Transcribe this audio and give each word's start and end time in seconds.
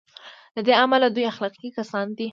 له 0.55 0.61
دې 0.67 0.73
امله 0.83 1.07
دوی 1.15 1.25
اخلاقي 1.31 1.69
کسان 1.77 2.07
دي. 2.17 2.27